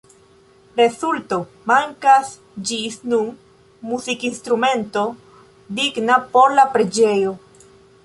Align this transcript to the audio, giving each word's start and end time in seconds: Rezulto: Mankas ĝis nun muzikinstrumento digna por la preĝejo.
Rezulto: 0.79 1.37
Mankas 1.71 2.31
ĝis 2.71 2.99
nun 3.13 3.29
muzikinstrumento 3.93 5.07
digna 5.83 6.21
por 6.35 6.61
la 6.61 6.71
preĝejo. 6.77 7.41